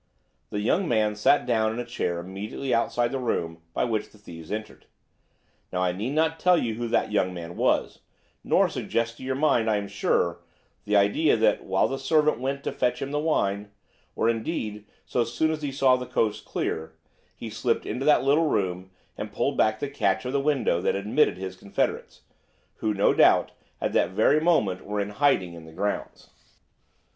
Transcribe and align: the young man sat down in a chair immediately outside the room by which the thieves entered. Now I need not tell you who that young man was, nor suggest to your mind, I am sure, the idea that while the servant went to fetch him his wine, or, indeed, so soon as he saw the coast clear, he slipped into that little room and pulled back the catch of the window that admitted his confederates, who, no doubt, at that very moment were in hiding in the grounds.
the 0.49 0.61
young 0.61 0.87
man 0.87 1.15
sat 1.15 1.45
down 1.45 1.71
in 1.71 1.77
a 1.79 1.85
chair 1.85 2.19
immediately 2.19 2.73
outside 2.73 3.11
the 3.11 3.19
room 3.19 3.61
by 3.71 3.83
which 3.83 4.09
the 4.09 4.17
thieves 4.17 4.51
entered. 4.51 4.87
Now 5.71 5.83
I 5.83 5.91
need 5.91 6.13
not 6.13 6.39
tell 6.39 6.57
you 6.57 6.73
who 6.73 6.87
that 6.87 7.11
young 7.11 7.35
man 7.35 7.55
was, 7.55 7.99
nor 8.43 8.67
suggest 8.67 9.17
to 9.17 9.23
your 9.23 9.35
mind, 9.35 9.69
I 9.69 9.77
am 9.77 9.87
sure, 9.87 10.41
the 10.85 10.95
idea 10.95 11.37
that 11.37 11.63
while 11.65 11.87
the 11.87 11.99
servant 11.99 12.39
went 12.39 12.63
to 12.63 12.71
fetch 12.71 12.99
him 12.99 13.09
his 13.13 13.17
wine, 13.21 13.69
or, 14.15 14.27
indeed, 14.27 14.85
so 15.05 15.23
soon 15.23 15.51
as 15.51 15.61
he 15.61 15.71
saw 15.71 15.95
the 15.95 16.07
coast 16.07 16.45
clear, 16.45 16.97
he 17.35 17.51
slipped 17.51 17.85
into 17.85 18.03
that 18.03 18.23
little 18.23 18.47
room 18.49 18.89
and 19.19 19.31
pulled 19.31 19.55
back 19.55 19.79
the 19.79 19.87
catch 19.87 20.25
of 20.25 20.33
the 20.33 20.41
window 20.41 20.81
that 20.81 20.95
admitted 20.95 21.37
his 21.37 21.55
confederates, 21.55 22.21
who, 22.77 22.91
no 22.91 23.13
doubt, 23.13 23.51
at 23.79 23.93
that 23.93 24.09
very 24.09 24.39
moment 24.41 24.83
were 24.83 24.99
in 24.99 25.11
hiding 25.11 25.53
in 25.53 25.65
the 25.67 25.71
grounds. 25.71 26.31